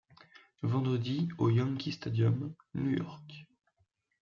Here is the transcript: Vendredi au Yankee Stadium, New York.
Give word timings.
Vendredi 0.63 1.29
au 1.37 1.51
Yankee 1.51 1.91
Stadium, 1.91 2.55
New 2.73 2.89
York. 2.89 3.45